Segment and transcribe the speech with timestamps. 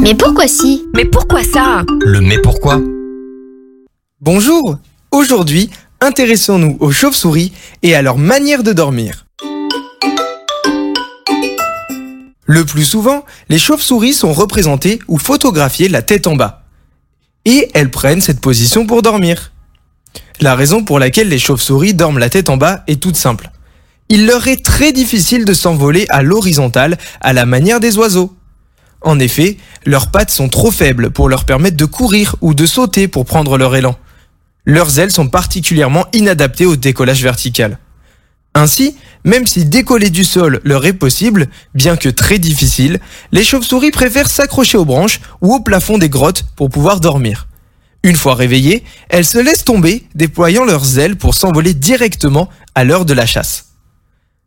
[0.00, 0.84] Mais pourquoi si?
[0.94, 1.82] Mais pourquoi ça?
[2.00, 2.80] Le mais pourquoi?
[4.20, 4.78] Bonjour
[5.10, 5.70] Aujourd'hui,
[6.00, 9.26] intéressons-nous aux chauves-souris et à leur manière de dormir.
[12.46, 16.64] Le plus souvent, les chauves-souris sont représentées ou photographiées la tête en bas.
[17.44, 19.52] Et elles prennent cette position pour dormir.
[20.40, 23.50] La raison pour laquelle les chauves-souris dorment la tête en bas est toute simple.
[24.08, 28.34] Il leur est très difficile de s'envoler à l'horizontale à la manière des oiseaux.
[29.04, 33.06] En effet, leurs pattes sont trop faibles pour leur permettre de courir ou de sauter
[33.06, 33.96] pour prendre leur élan.
[34.64, 37.78] Leurs ailes sont particulièrement inadaptées au décollage vertical.
[38.54, 42.98] Ainsi, même si décoller du sol leur est possible, bien que très difficile,
[43.30, 47.46] les chauves-souris préfèrent s'accrocher aux branches ou au plafond des grottes pour pouvoir dormir.
[48.04, 53.04] Une fois réveillées, elles se laissent tomber, déployant leurs ailes pour s'envoler directement à l'heure
[53.04, 53.72] de la chasse.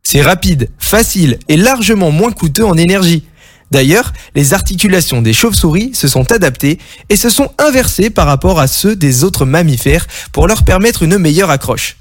[0.02, 3.26] C'est rapide, facile et largement moins coûteux en énergie.
[3.72, 8.68] D'ailleurs, les articulations des chauves-souris se sont adaptées et se sont inversées par rapport à
[8.68, 11.98] ceux des autres mammifères pour leur permettre une meilleure accroche.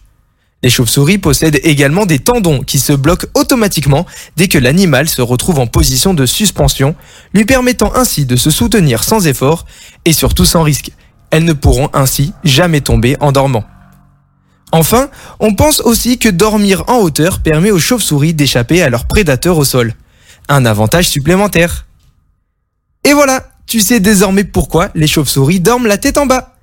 [0.62, 5.58] Les chauves-souris possèdent également des tendons qui se bloquent automatiquement dès que l'animal se retrouve
[5.58, 6.94] en position de suspension,
[7.34, 9.66] lui permettant ainsi de se soutenir sans effort
[10.04, 10.92] et surtout sans risque.
[11.30, 13.64] Elles ne pourront ainsi jamais tomber en dormant.
[14.72, 15.08] Enfin,
[15.40, 19.64] on pense aussi que dormir en hauteur permet aux chauves-souris d'échapper à leurs prédateurs au
[19.64, 19.94] sol
[20.48, 21.86] un avantage supplémentaire.
[23.04, 26.56] Et voilà, tu sais désormais pourquoi les chauves-souris dorment la tête en bas.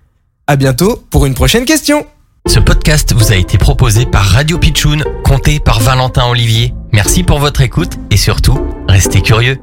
[0.47, 2.05] À bientôt pour une prochaine question.
[2.47, 6.73] Ce podcast vous a été proposé par Radio Pitchoun, compté par Valentin Olivier.
[6.91, 9.57] Merci pour votre écoute et surtout, restez curieux.